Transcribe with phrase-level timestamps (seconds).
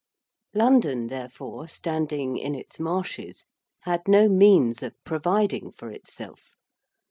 [0.55, 3.45] London, therefore, standing in its marshes
[3.81, 6.55] had no means of providing for itself.